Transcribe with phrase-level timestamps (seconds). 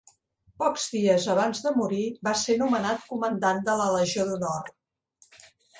[0.61, 4.77] Pocs dies abans de morir va ser nomenat comandant de la Legió d'honor.